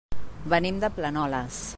[0.53, 1.65] Venim de Planoles.